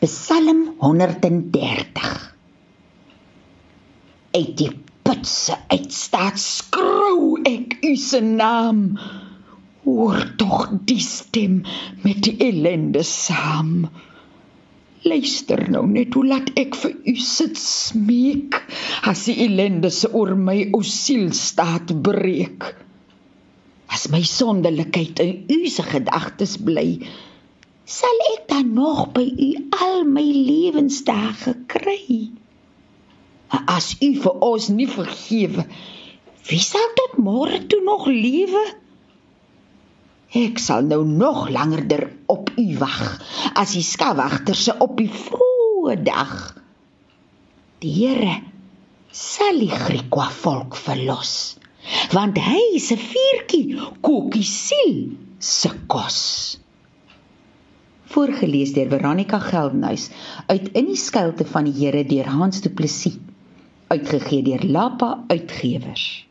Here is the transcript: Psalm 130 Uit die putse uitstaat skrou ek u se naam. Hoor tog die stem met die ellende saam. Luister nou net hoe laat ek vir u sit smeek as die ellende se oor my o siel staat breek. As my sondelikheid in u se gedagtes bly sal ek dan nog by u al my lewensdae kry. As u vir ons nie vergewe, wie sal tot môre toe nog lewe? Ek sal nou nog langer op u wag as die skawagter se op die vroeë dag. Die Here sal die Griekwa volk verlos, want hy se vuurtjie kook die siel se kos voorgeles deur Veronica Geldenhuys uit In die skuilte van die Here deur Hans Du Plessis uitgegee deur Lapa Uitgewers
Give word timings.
Psalm 0.00 0.60
130 0.80 2.04
Uit 4.32 4.54
die 4.56 4.70
putse 5.04 5.58
uitstaat 5.68 6.40
skrou 6.40 7.36
ek 7.44 7.74
u 7.84 7.90
se 8.00 8.22
naam. 8.24 8.80
Hoor 9.84 10.24
tog 10.40 10.70
die 10.88 11.02
stem 11.04 11.60
met 12.00 12.24
die 12.24 12.32
ellende 12.48 13.04
saam. 13.04 13.90
Luister 15.04 15.66
nou 15.68 15.84
net 15.92 16.16
hoe 16.16 16.24
laat 16.32 16.48
ek 16.64 16.80
vir 16.80 16.96
u 17.12 17.16
sit 17.20 17.60
smeek 17.60 18.56
as 19.12 19.28
die 19.28 19.36
ellende 19.50 19.92
se 19.92 20.08
oor 20.16 20.32
my 20.48 20.62
o 20.72 20.80
siel 20.80 21.28
staat 21.36 21.92
breek. 22.08 22.72
As 23.92 24.08
my 24.08 24.24
sondelikheid 24.24 25.20
in 25.28 25.58
u 25.60 25.66
se 25.68 25.84
gedagtes 25.92 26.56
bly 26.56 26.88
sal 27.90 28.20
ek 28.32 28.42
dan 28.50 28.68
nog 28.74 29.08
by 29.14 29.24
u 29.26 29.50
al 29.84 30.04
my 30.06 30.22
lewensdae 30.22 31.54
kry. 31.72 32.30
As 33.50 33.96
u 34.06 34.10
vir 34.22 34.44
ons 34.46 34.68
nie 34.70 34.86
vergewe, 34.90 35.64
wie 36.50 36.60
sal 36.62 36.86
tot 37.00 37.18
môre 37.18 37.58
toe 37.72 37.80
nog 37.82 38.06
lewe? 38.06 38.62
Ek 40.38 40.62
sal 40.62 40.86
nou 40.86 41.00
nog 41.02 41.48
langer 41.50 42.06
op 42.30 42.52
u 42.54 42.68
wag 42.78 43.02
as 43.58 43.74
die 43.74 43.86
skawagter 43.86 44.54
se 44.54 44.76
op 44.86 44.94
die 45.00 45.10
vroeë 45.10 45.98
dag. 46.06 46.34
Die 47.82 47.96
Here 47.96 48.38
sal 49.10 49.58
die 49.58 49.74
Griekwa 49.74 50.30
volk 50.30 50.78
verlos, 50.78 51.34
want 52.14 52.38
hy 52.38 52.78
se 52.78 52.94
vuurtjie 53.02 53.80
kook 53.98 54.30
die 54.38 54.46
siel 54.46 54.98
se 55.42 55.74
kos 55.90 56.20
voorgeles 58.10 58.72
deur 58.74 58.88
Veronica 58.90 59.38
Geldenhuys 59.38 60.08
uit 60.46 60.72
In 60.72 60.86
die 60.90 60.98
skuilte 60.98 61.46
van 61.46 61.68
die 61.68 61.76
Here 61.78 62.04
deur 62.04 62.26
Hans 62.26 62.60
Du 62.60 62.70
Plessis 62.70 63.18
uitgegee 63.86 64.42
deur 64.42 64.64
Lapa 64.66 65.24
Uitgewers 65.28 66.29